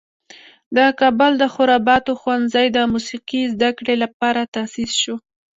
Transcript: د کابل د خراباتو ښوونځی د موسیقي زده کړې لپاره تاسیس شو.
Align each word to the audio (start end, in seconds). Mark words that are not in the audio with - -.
د 0.75 0.77
کابل 0.99 1.31
د 1.37 1.43
خراباتو 1.53 2.11
ښوونځی 2.21 2.67
د 2.71 2.77
موسیقي 2.93 3.41
زده 3.53 3.69
کړې 3.77 3.95
لپاره 4.03 4.49
تاسیس 4.55 4.91
شو. 5.01 5.15